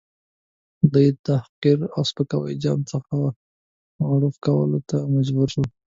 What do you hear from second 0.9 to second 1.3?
دی د